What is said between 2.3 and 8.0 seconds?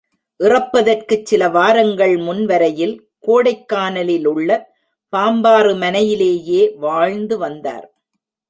வரையில் கோடைக்கானலிலுள்ள பாம்பாறு மனை யிலேயே வாழ்ந்து வந்தார்.